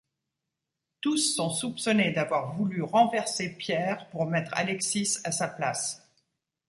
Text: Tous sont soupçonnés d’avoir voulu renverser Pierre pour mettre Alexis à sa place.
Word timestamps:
Tous 0.99 1.35
sont 1.35 1.51
soupçonnés 1.51 2.11
d’avoir 2.11 2.55
voulu 2.55 2.81
renverser 2.81 3.55
Pierre 3.55 4.09
pour 4.09 4.25
mettre 4.25 4.49
Alexis 4.55 5.07
à 5.25 5.31
sa 5.31 5.47
place. 5.47 6.09